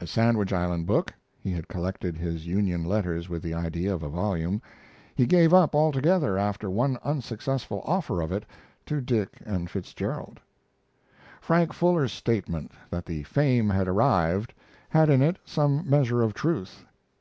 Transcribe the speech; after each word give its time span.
A 0.00 0.06
Sandwich 0.08 0.52
Island 0.52 0.88
book 0.88 1.14
(he 1.38 1.52
had 1.52 1.68
collected 1.68 2.16
his 2.16 2.44
Union 2.44 2.84
letters 2.84 3.28
with 3.28 3.40
the 3.40 3.54
idea 3.54 3.94
of 3.94 4.02
a 4.02 4.08
volume) 4.08 4.60
he 5.14 5.26
gave 5.26 5.54
up 5.54 5.76
altogether 5.76 6.36
after 6.36 6.68
one 6.68 6.98
unsuccessful 7.04 7.80
offer 7.84 8.20
of 8.20 8.32
it 8.32 8.44
to 8.86 9.00
Dick 9.00 9.40
& 9.54 9.68
Fitzgerald. 9.68 10.40
Frank 11.40 11.72
Fuller's 11.72 12.10
statement, 12.10 12.72
that 12.90 13.06
the 13.06 13.22
fame 13.22 13.68
had 13.70 13.86
arrived, 13.86 14.52
had 14.88 15.08
in 15.08 15.22
it 15.22 15.38
some 15.46 15.88
measure 15.88 16.20
of 16.20 16.34
truth. 16.34 16.84